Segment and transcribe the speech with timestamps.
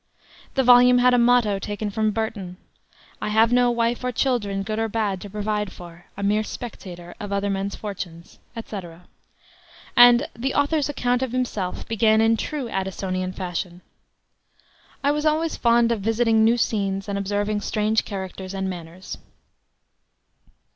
[0.55, 2.57] The volume had a motto taken from Burton,
[3.21, 7.13] "I have no wife nor children, good or bad, to provide for a mere spectator
[7.19, 9.05] of other men's fortunes," etc.;
[9.95, 13.81] and "The Author's Account of Himself" began in true Addisonian fashion:
[15.03, 19.19] "I was always fond of visiting new scenes and observing strange characters and manners."